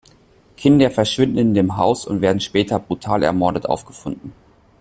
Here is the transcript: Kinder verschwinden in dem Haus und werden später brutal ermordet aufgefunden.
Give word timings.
Kinder 0.57 0.89
verschwinden 0.89 1.37
in 1.37 1.53
dem 1.53 1.77
Haus 1.77 2.07
und 2.07 2.21
werden 2.21 2.39
später 2.39 2.79
brutal 2.79 3.21
ermordet 3.21 3.67
aufgefunden. 3.67 4.33